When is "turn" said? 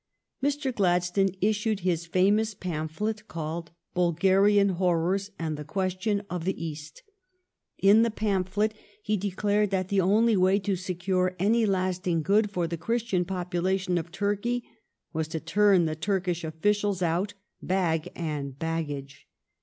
15.39-15.85